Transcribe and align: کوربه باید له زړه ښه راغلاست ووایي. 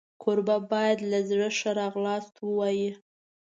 کوربه 0.23 0.57
باید 0.71 0.99
له 1.11 1.19
زړه 1.29 1.49
ښه 1.57 1.71
راغلاست 1.81 2.33
ووایي. 2.39 2.91